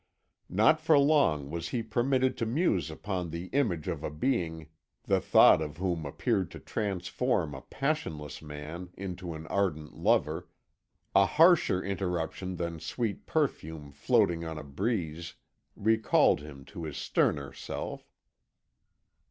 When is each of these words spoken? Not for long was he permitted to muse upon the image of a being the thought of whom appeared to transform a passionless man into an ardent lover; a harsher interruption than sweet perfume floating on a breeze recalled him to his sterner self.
Not 0.49 0.81
for 0.81 0.97
long 0.97 1.51
was 1.51 1.67
he 1.69 1.83
permitted 1.83 2.35
to 2.39 2.47
muse 2.47 2.89
upon 2.89 3.29
the 3.29 3.49
image 3.49 3.87
of 3.87 4.03
a 4.03 4.09
being 4.09 4.67
the 5.03 5.21
thought 5.21 5.61
of 5.61 5.77
whom 5.77 6.07
appeared 6.07 6.49
to 6.49 6.59
transform 6.59 7.53
a 7.53 7.61
passionless 7.61 8.41
man 8.41 8.89
into 8.97 9.35
an 9.35 9.45
ardent 9.45 9.95
lover; 9.95 10.49
a 11.13 11.27
harsher 11.27 11.83
interruption 11.83 12.55
than 12.55 12.79
sweet 12.79 13.27
perfume 13.27 13.91
floating 13.91 14.43
on 14.43 14.57
a 14.57 14.63
breeze 14.63 15.35
recalled 15.75 16.41
him 16.41 16.65
to 16.65 16.85
his 16.85 16.97
sterner 16.97 17.53
self. 17.53 18.11